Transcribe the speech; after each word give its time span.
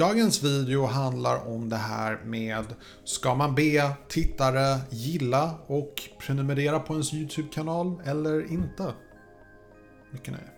Dagens 0.00 0.42
video 0.42 0.86
handlar 0.86 1.48
om 1.48 1.68
det 1.68 1.76
här 1.76 2.20
med 2.24 2.64
Ska 3.04 3.34
man 3.34 3.54
be 3.54 3.90
tittare 4.08 4.80
gilla 4.90 5.54
och 5.66 6.02
prenumerera 6.18 6.80
på 6.80 6.92
ens 6.92 7.14
YouTube-kanal 7.14 8.00
eller 8.04 8.52
inte? 8.52 8.94
Mycket 10.12 10.32
nöje. 10.32 10.48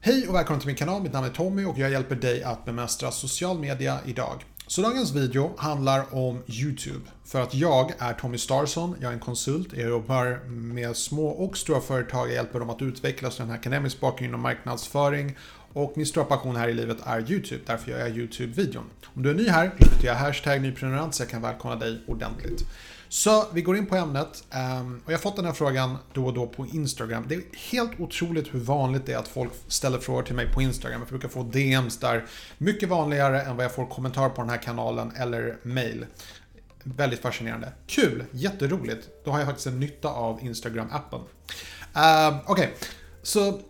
Hej 0.00 0.28
och 0.28 0.34
välkommen 0.34 0.60
till 0.60 0.66
min 0.66 0.76
kanal, 0.76 1.02
mitt 1.02 1.12
namn 1.12 1.26
är 1.26 1.30
Tommy 1.30 1.64
och 1.64 1.78
jag 1.78 1.90
hjälper 1.90 2.16
dig 2.16 2.42
att 2.42 2.64
bemästra 2.64 3.10
social 3.10 3.58
media 3.58 3.98
idag. 4.06 4.44
Så 4.66 4.82
dagens 4.82 5.14
video 5.14 5.50
handlar 5.56 6.14
om 6.14 6.42
YouTube. 6.46 7.10
För 7.24 7.40
att 7.40 7.54
jag 7.54 7.92
är 7.98 8.12
Tommy 8.12 8.38
Starson, 8.38 8.96
jag 9.00 9.08
är 9.08 9.12
en 9.12 9.20
konsult, 9.20 9.68
jag 9.72 9.88
jobbar 9.88 10.40
med 10.48 10.96
små 10.96 11.28
och 11.28 11.56
stora 11.56 11.80
företag, 11.80 12.28
jag 12.28 12.34
hjälper 12.34 12.58
dem 12.58 12.70
att 12.70 12.82
utvecklas 12.82 13.40
en 13.40 13.50
akademisk 13.50 14.00
bakgrund 14.00 14.28
inom 14.28 14.40
marknadsföring 14.40 15.36
och 15.72 15.92
min 15.96 16.06
stora 16.06 16.24
passion 16.24 16.56
här 16.56 16.68
i 16.68 16.74
livet 16.74 16.98
är 17.04 17.30
YouTube, 17.30 17.62
därför 17.66 17.90
gör 17.90 17.98
jag 17.98 18.10
YouTube-videon. 18.10 18.84
Om 19.04 19.22
du 19.22 19.30
är 19.30 19.34
ny 19.34 19.48
här, 19.48 19.70
glöm 19.78 19.90
jag 20.02 20.14
hashtag 20.14 20.62
nyprenumerant 20.62 21.14
så 21.14 21.22
jag 21.22 21.30
kan 21.30 21.42
välkomna 21.42 21.76
dig 21.76 22.00
ordentligt. 22.06 22.64
Så 23.12 23.46
vi 23.52 23.62
går 23.62 23.76
in 23.76 23.86
på 23.86 23.96
ämnet. 23.96 24.44
Ehm, 24.50 25.02
och 25.04 25.12
jag 25.12 25.18
har 25.18 25.22
fått 25.22 25.36
den 25.36 25.44
här 25.44 25.52
frågan 25.52 25.96
då 26.12 26.26
och 26.26 26.34
då 26.34 26.46
på 26.46 26.66
Instagram. 26.66 27.24
Det 27.28 27.34
är 27.34 27.42
helt 27.70 28.00
otroligt 28.00 28.54
hur 28.54 28.58
vanligt 28.58 29.06
det 29.06 29.12
är 29.12 29.18
att 29.18 29.28
folk 29.28 29.52
ställer 29.68 29.98
frågor 29.98 30.22
till 30.22 30.34
mig 30.34 30.52
på 30.52 30.62
Instagram. 30.62 31.00
Jag 31.00 31.08
brukar 31.08 31.28
få 31.28 31.42
DMs 31.42 31.98
där. 31.98 32.24
Mycket 32.58 32.88
vanligare 32.88 33.42
än 33.42 33.56
vad 33.56 33.64
jag 33.64 33.74
får 33.74 33.86
kommentarer 33.86 34.28
på 34.28 34.40
den 34.40 34.50
här 34.50 34.62
kanalen 34.62 35.12
eller 35.16 35.56
mail. 35.62 36.06
Väldigt 36.84 37.20
fascinerande. 37.20 37.72
Kul, 37.86 38.24
jätteroligt. 38.30 39.08
Då 39.24 39.30
har 39.30 39.38
jag 39.38 39.46
faktiskt 39.46 39.66
en 39.66 39.80
nytta 39.80 40.08
av 40.08 40.40
Instagram-appen. 40.40 41.20
Uh, 41.96 42.38
Okej, 42.46 42.52
okay. 42.52 42.68
så 43.22 43.60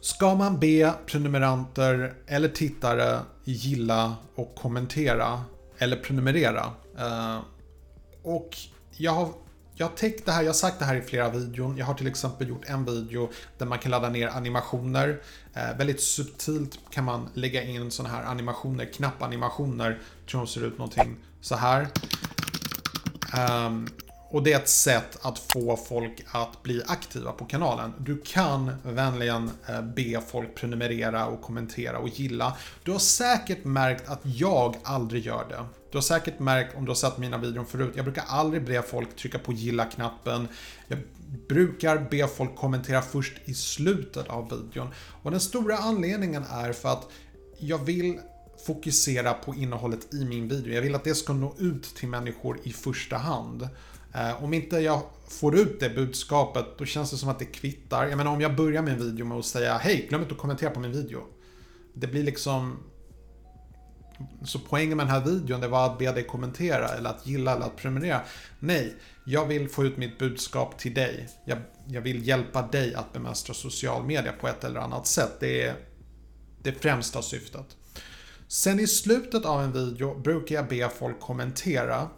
ska 0.00 0.34
man 0.34 0.60
be 0.60 0.94
prenumeranter 1.06 2.14
eller 2.26 2.48
tittare 2.48 3.20
gilla 3.44 4.16
och 4.34 4.54
kommentera 4.54 5.42
eller 5.78 5.96
prenumerera? 5.96 6.64
Uh, 6.98 7.40
och 8.22 8.56
jag 8.96 9.12
har, 9.12 9.28
jag 9.74 9.86
har 9.86 9.96
täckt 9.96 10.26
det 10.26 10.32
här, 10.32 10.42
jag 10.42 10.48
har 10.48 10.54
sagt 10.54 10.78
det 10.78 10.84
här 10.84 10.96
i 10.96 11.02
flera 11.02 11.30
videon. 11.30 11.76
Jag 11.76 11.86
har 11.86 11.94
till 11.94 12.06
exempel 12.06 12.48
gjort 12.48 12.64
en 12.66 12.84
video 12.84 13.30
där 13.58 13.66
man 13.66 13.78
kan 13.78 13.90
ladda 13.90 14.08
ner 14.08 14.28
animationer. 14.28 15.22
Eh, 15.54 15.78
väldigt 15.78 16.00
subtilt 16.00 16.78
kan 16.90 17.04
man 17.04 17.28
lägga 17.34 17.62
in 17.62 17.90
sådana 17.90 18.14
här 18.14 18.24
animationer, 18.24 18.84
knappanimationer. 18.84 19.90
Jag 19.90 20.30
tror 20.30 20.40
de 20.40 20.46
ser 20.46 20.64
ut 20.64 20.78
någonting 20.78 21.16
så 21.40 21.56
här. 21.56 21.88
Um, 23.36 23.88
och 24.30 24.42
det 24.42 24.52
är 24.52 24.56
ett 24.56 24.68
sätt 24.68 25.18
att 25.22 25.38
få 25.38 25.76
folk 25.76 26.24
att 26.30 26.62
bli 26.62 26.82
aktiva 26.86 27.32
på 27.32 27.44
kanalen. 27.44 27.92
Du 27.98 28.20
kan 28.24 28.72
vänligen 28.82 29.50
eh, 29.68 29.82
be 29.82 30.20
folk 30.28 30.54
prenumerera 30.54 31.26
och 31.26 31.42
kommentera 31.42 31.98
och 31.98 32.08
gilla. 32.08 32.56
Du 32.82 32.92
har 32.92 32.98
säkert 32.98 33.64
märkt 33.64 34.08
att 34.08 34.20
jag 34.22 34.76
aldrig 34.82 35.26
gör 35.26 35.44
det. 35.48 35.64
Du 35.90 35.96
har 35.96 36.02
säkert 36.02 36.38
märkt 36.38 36.76
om 36.76 36.84
du 36.84 36.90
har 36.90 36.94
sett 36.94 37.18
mina 37.18 37.38
videor 37.38 37.64
förut, 37.64 37.92
jag 37.96 38.04
brukar 38.04 38.24
aldrig 38.28 38.64
be 38.64 38.82
folk 38.82 39.16
trycka 39.16 39.38
på 39.38 39.52
gilla-knappen. 39.52 40.48
Jag 40.88 40.98
brukar 41.48 41.98
be 42.10 42.28
folk 42.28 42.56
kommentera 42.56 43.02
först 43.02 43.32
i 43.44 43.54
slutet 43.54 44.28
av 44.28 44.50
videon. 44.50 44.88
Och 45.22 45.30
den 45.30 45.40
stora 45.40 45.76
anledningen 45.76 46.44
är 46.50 46.72
för 46.72 46.88
att 46.88 47.08
jag 47.58 47.78
vill 47.78 48.18
fokusera 48.66 49.32
på 49.34 49.54
innehållet 49.54 50.14
i 50.14 50.24
min 50.24 50.48
video. 50.48 50.74
Jag 50.74 50.82
vill 50.82 50.94
att 50.94 51.04
det 51.04 51.14
ska 51.14 51.32
nå 51.32 51.54
ut 51.58 51.82
till 51.82 52.08
människor 52.08 52.58
i 52.62 52.72
första 52.72 53.16
hand. 53.16 53.68
Eh, 54.14 54.44
om 54.44 54.54
inte 54.54 54.76
jag 54.76 55.02
får 55.28 55.58
ut 55.58 55.80
det 55.80 55.90
budskapet, 55.90 56.66
då 56.78 56.84
känns 56.84 57.10
det 57.10 57.16
som 57.16 57.28
att 57.28 57.38
det 57.38 57.44
kvittar. 57.44 58.06
Jag 58.06 58.16
menar 58.16 58.30
om 58.30 58.40
jag 58.40 58.56
börjar 58.56 58.82
min 58.82 58.98
video 58.98 59.26
med 59.26 59.38
att 59.38 59.44
säga 59.44 59.78
Hej, 59.78 60.06
glöm 60.08 60.22
inte 60.22 60.34
att 60.34 60.40
kommentera 60.40 60.70
på 60.70 60.80
min 60.80 60.92
video. 60.92 61.22
Det 61.94 62.06
blir 62.06 62.22
liksom... 62.22 62.76
Så 64.44 64.58
poängen 64.58 64.96
med 64.96 65.06
den 65.06 65.14
här 65.14 65.24
videon, 65.24 65.60
det 65.60 65.68
var 65.68 65.86
att 65.86 65.98
be 65.98 66.12
dig 66.12 66.24
kommentera 66.24 66.88
eller 66.88 67.10
att 67.10 67.26
gilla 67.26 67.54
eller 67.54 67.66
att 67.66 67.76
prenumerera. 67.76 68.20
Nej, 68.58 68.96
jag 69.24 69.46
vill 69.46 69.68
få 69.68 69.84
ut 69.84 69.96
mitt 69.96 70.18
budskap 70.18 70.78
till 70.78 70.94
dig. 70.94 71.28
Jag, 71.44 71.58
jag 71.86 72.00
vill 72.00 72.28
hjälpa 72.28 72.62
dig 72.62 72.94
att 72.94 73.12
bemästra 73.12 73.54
social 73.54 74.04
media 74.04 74.32
på 74.32 74.48
ett 74.48 74.64
eller 74.64 74.80
annat 74.80 75.06
sätt. 75.06 75.32
Det 75.40 75.62
är 75.62 75.74
det 76.62 76.72
främsta 76.72 77.22
syftet. 77.22 77.76
Sen 78.48 78.80
i 78.80 78.86
slutet 78.86 79.44
av 79.44 79.62
en 79.62 79.72
video 79.72 80.14
brukar 80.14 80.54
jag 80.54 80.68
be 80.68 80.88
folk 80.88 81.20
kommentera 81.20 82.08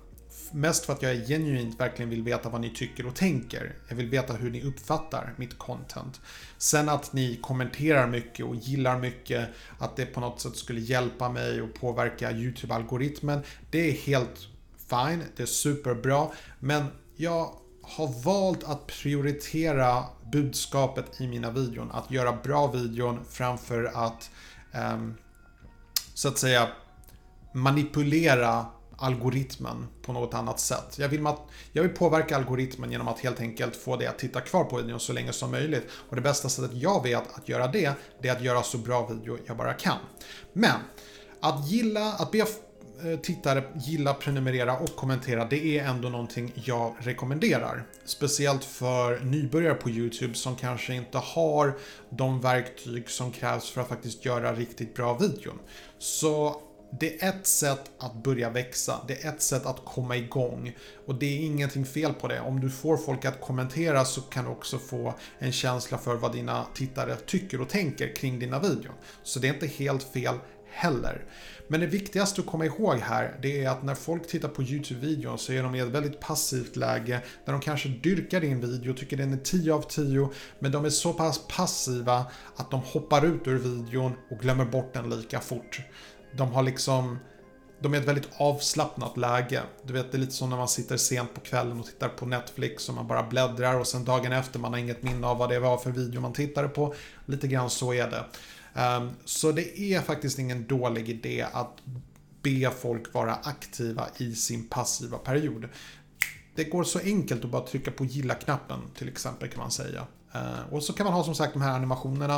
Mest 0.53 0.87
för 0.87 0.93
att 0.93 1.03
jag 1.03 1.27
genuint 1.27 1.81
verkligen 1.81 2.11
vill 2.11 2.23
veta 2.23 2.49
vad 2.49 2.61
ni 2.61 2.71
tycker 2.75 3.07
och 3.07 3.15
tänker. 3.15 3.75
Jag 3.89 3.97
vill 3.97 4.09
veta 4.09 4.33
hur 4.33 4.51
ni 4.51 4.63
uppfattar 4.63 5.35
mitt 5.37 5.59
content. 5.59 6.21
Sen 6.59 6.89
att 6.89 7.13
ni 7.13 7.39
kommenterar 7.43 8.07
mycket 8.07 8.47
och 8.47 8.57
gillar 8.57 8.99
mycket, 8.99 9.49
att 9.79 9.97
det 9.97 10.07
på 10.07 10.21
något 10.21 10.41
sätt 10.41 10.57
skulle 10.57 10.81
hjälpa 10.81 11.29
mig 11.29 11.63
och 11.63 11.75
påverka 11.75 12.33
YouTube-algoritmen. 12.33 13.43
Det 13.71 13.89
är 13.89 13.93
helt 13.93 14.49
fine, 14.91 15.23
det 15.37 15.43
är 15.43 15.47
superbra. 15.47 16.29
Men 16.59 16.85
jag 17.17 17.55
har 17.83 18.23
valt 18.23 18.65
att 18.65 18.87
prioritera 18.87 20.05
budskapet 20.33 21.21
i 21.21 21.27
mina 21.27 21.51
videon. 21.51 21.91
Att 21.91 22.11
göra 22.11 22.39
bra 22.43 22.67
videon 22.67 23.19
framför 23.31 23.85
att 23.85 24.31
um, 24.93 25.15
så 26.21 26.29
att 26.29 26.39
säga 26.39 26.69
manipulera 27.53 28.67
algoritmen 28.97 29.87
på 30.03 30.13
något 30.13 30.35
annat 30.35 30.61
sätt. 30.61 30.99
Jag 30.99 31.09
vill, 31.09 31.27
jag 31.73 31.83
vill 31.83 31.93
påverka 31.93 32.37
algoritmen 32.37 32.93
genom 32.93 33.09
att 33.09 33.19
helt 33.19 33.41
enkelt 33.41 33.77
få 33.77 33.97
dig 33.97 34.07
att 34.07 34.19
titta 34.19 34.41
kvar 34.41 34.65
på 34.65 34.77
videon 34.77 35.01
så 35.01 35.13
länge 35.13 35.33
som 35.33 35.51
möjligt. 35.51 35.87
Och 36.09 36.17
det 36.17 36.23
bästa 36.23 36.49
sättet 36.49 36.71
jag 36.75 37.03
vet 37.03 37.23
att 37.35 37.49
göra 37.49 37.67
det, 37.67 37.93
det 38.23 38.29
är 38.29 38.33
att 38.33 38.43
göra 38.43 38.63
så 38.63 38.79
bra 38.79 39.07
video 39.07 39.39
jag 39.47 39.57
bara 39.57 39.73
kan. 39.73 39.99
Men 40.53 40.77
att 41.41 41.69
gilla, 41.71 42.13
att 42.13 42.31
be 42.31 42.47
Eh, 43.05 43.19
tittare 43.21 43.63
gilla, 43.75 44.15
prenumerera 44.15 44.79
och 44.79 44.97
kommentera, 44.97 45.45
det 45.45 45.79
är 45.79 45.85
ändå 45.85 46.09
någonting 46.09 46.53
jag 46.55 46.95
rekommenderar. 46.99 47.85
Speciellt 48.05 48.65
för 48.65 49.21
nybörjare 49.21 49.75
på 49.75 49.91
YouTube 49.91 50.35
som 50.35 50.57
kanske 50.57 50.95
inte 50.95 51.19
har 51.19 51.79
de 52.11 52.41
verktyg 52.41 53.11
som 53.11 53.33
krävs 53.33 53.71
för 53.71 53.81
att 53.81 53.89
faktiskt 53.89 54.25
göra 54.25 54.55
riktigt 54.55 54.95
bra 54.95 55.19
videon. 55.19 55.59
Så 55.99 56.63
det 56.99 57.23
är 57.23 57.29
ett 57.29 57.47
sätt 57.47 57.91
att 57.99 58.15
börja 58.15 58.51
växa, 58.51 59.01
det 59.09 59.25
är 59.25 59.29
ett 59.29 59.43
sätt 59.43 59.67
att 59.67 59.85
komma 59.85 60.17
igång. 60.17 60.77
Och 61.07 61.15
det 61.15 61.27
är 61.27 61.47
ingenting 61.47 61.87
fel 61.87 62.13
på 62.15 62.29
det. 62.29 62.41
Om 62.41 62.61
du 62.61 62.71
får 62.71 62.97
folk 62.97 63.25
att 63.25 63.41
kommentera 63.41 64.05
så 64.05 64.21
kan 64.21 64.45
du 64.45 64.51
också 64.51 64.79
få 64.79 65.15
en 65.39 65.53
känsla 65.53 65.99
för 65.99 66.15
vad 66.15 66.33
dina 66.33 66.67
tittare 66.75 67.17
tycker 67.27 67.61
och 67.61 67.69
tänker 67.69 68.15
kring 68.15 68.39
dina 68.39 68.59
videor. 68.59 68.93
Så 69.23 69.39
det 69.39 69.49
är 69.49 69.55
inte 69.55 69.67
helt 69.67 70.03
fel 70.03 70.35
heller. 70.71 71.25
Men 71.69 71.81
det 71.81 71.87
viktigaste 71.87 72.41
att 72.41 72.47
komma 72.47 72.67
ihåg 72.67 72.97
här, 72.99 73.39
det 73.43 73.65
är 73.65 73.71
att 73.71 73.83
när 73.83 73.95
folk 73.95 74.29
tittar 74.29 74.49
på 74.49 74.63
YouTube-videon 74.63 75.37
så 75.37 75.53
är 75.53 75.63
de 75.63 75.75
i 75.75 75.79
ett 75.79 75.89
väldigt 75.89 76.21
passivt 76.21 76.77
läge 76.77 77.23
där 77.45 77.53
de 77.53 77.61
kanske 77.61 77.89
dyrkar 77.89 78.41
din 78.41 78.61
video, 78.61 78.95
tycker 78.95 79.17
den 79.17 79.33
är 79.33 79.37
10 79.37 79.75
av 79.75 79.83
10, 79.83 80.31
men 80.59 80.73
de 80.73 80.85
är 80.85 80.91
så 80.91 81.13
pass 81.13 81.41
passiva 81.49 82.27
att 82.57 82.71
de 82.71 82.81
hoppar 82.81 83.27
ut 83.27 83.47
ur 83.47 83.59
videon 83.59 84.13
och 84.31 84.39
glömmer 84.39 84.65
bort 84.65 84.95
den 84.95 85.11
lika 85.11 85.41
fort 85.41 85.83
de 86.33 86.53
har 86.53 86.63
liksom 86.63 87.19
de 87.83 87.95
är 87.95 87.99
ett 87.99 88.09
väldigt 88.09 88.29
avslappnat 88.37 89.17
läge. 89.17 89.63
Du 89.83 89.93
vet, 89.93 90.13
det 90.13 90.19
är 90.19 90.21
lite 90.21 90.33
som 90.33 90.51
när 90.51 90.57
man 90.57 90.69
sitter 90.69 90.97
sent 90.97 91.35
på 91.35 91.41
kvällen 91.41 91.81
och 91.81 91.87
tittar 91.87 92.09
på 92.09 92.27
Netflix 92.27 92.89
och 92.89 92.95
man 92.95 93.07
bara 93.07 93.23
bläddrar 93.23 93.79
och 93.79 93.87
sen 93.87 94.05
dagen 94.05 94.33
efter 94.33 94.59
man 94.59 94.73
har 94.73 94.81
inget 94.81 95.03
minne 95.03 95.27
av 95.27 95.39
vad 95.39 95.49
det 95.49 95.59
var 95.59 95.79
för 95.79 95.91
video 95.91 96.21
man 96.21 96.33
tittade 96.33 96.69
på. 96.69 96.95
Lite 97.27 97.49
grann 97.49 97.71
så 97.71 97.95
är 97.95 98.11
det. 98.11 98.25
Um, 98.75 99.11
så 99.25 99.53
det 99.53 99.81
är 99.81 100.01
faktiskt 100.01 100.39
ingen 100.39 100.67
dålig 100.67 101.09
idé 101.09 101.47
att 101.53 101.77
be 102.43 102.71
folk 102.71 103.15
vara 103.15 103.35
aktiva 103.35 104.07
i 104.19 104.35
sin 104.35 104.69
passiva 104.69 105.19
period. 105.19 105.69
Det 106.55 106.65
går 106.65 106.85
så 106.85 106.99
enkelt 106.99 107.45
att 107.45 107.51
bara 107.51 107.67
trycka 107.67 107.91
på 107.91 108.05
gilla-knappen 108.05 108.81
till 108.95 109.09
exempel 109.09 109.49
kan 109.49 109.61
man 109.61 109.71
säga. 109.71 110.07
Uh, 110.35 110.75
och 110.75 110.83
så 110.83 110.93
kan 110.93 111.05
man 111.05 111.15
ha 111.15 111.25
som 111.25 111.35
sagt 111.35 111.53
de 111.53 111.63
här 111.63 111.75
animationerna. 111.75 112.37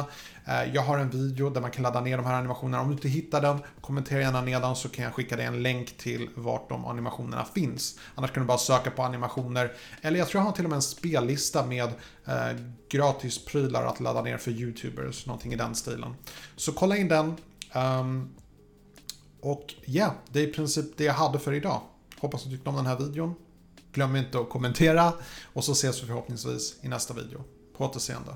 Uh, 0.48 0.74
jag 0.74 0.82
har 0.82 0.98
en 0.98 1.10
video 1.10 1.50
där 1.50 1.60
man 1.60 1.70
kan 1.70 1.82
ladda 1.82 2.00
ner 2.00 2.16
de 2.16 2.26
här 2.26 2.34
animationerna. 2.34 2.82
Om 2.82 2.88
du 2.88 2.94
inte 2.94 3.08
hittar 3.08 3.40
den, 3.40 3.58
kommentera 3.80 4.20
gärna 4.20 4.40
nedan 4.40 4.76
så 4.76 4.88
kan 4.88 5.04
jag 5.04 5.14
skicka 5.14 5.36
dig 5.36 5.46
en 5.46 5.62
länk 5.62 5.98
till 5.98 6.28
vart 6.34 6.68
de 6.68 6.86
animationerna 6.86 7.44
finns. 7.44 7.98
Annars 8.14 8.30
kan 8.30 8.42
du 8.42 8.46
bara 8.46 8.58
söka 8.58 8.90
på 8.90 9.02
animationer. 9.02 9.72
Eller 10.02 10.18
jag 10.18 10.28
tror 10.28 10.40
jag 10.40 10.46
har 10.46 10.52
till 10.52 10.64
och 10.64 10.70
med 10.70 10.76
en 10.76 10.82
spellista 10.82 11.66
med 11.66 11.90
eh, 12.26 12.34
uh, 12.34 12.60
gratis 12.88 13.44
prylar 13.44 13.86
att 13.86 14.00
ladda 14.00 14.22
ner 14.22 14.38
för 14.38 14.50
YouTubers, 14.50 15.26
någonting 15.26 15.52
i 15.52 15.56
den 15.56 15.74
stilen. 15.74 16.14
Så 16.56 16.72
kolla 16.72 16.96
in 16.96 17.08
den. 17.08 17.36
Um, 17.74 18.34
och 19.40 19.74
ja, 19.84 19.92
yeah, 19.92 20.12
det 20.32 20.40
är 20.40 20.48
i 20.48 20.52
princip 20.52 20.96
det 20.96 21.04
jag 21.04 21.14
hade 21.14 21.38
för 21.38 21.52
idag. 21.52 21.80
Hoppas 22.18 22.44
du 22.44 22.50
tyckte 22.50 22.68
om 22.68 22.76
den 22.76 22.86
här 22.86 22.98
videon. 22.98 23.34
Glöm 23.92 24.16
inte 24.16 24.38
att 24.38 24.50
kommentera 24.50 25.12
och 25.52 25.64
så 25.64 25.72
ses 25.72 26.02
vi 26.02 26.06
förhoppningsvis 26.06 26.76
i 26.82 26.88
nästa 26.88 27.14
video. 27.14 27.44
På 27.82 27.86
återseende. 27.86 28.34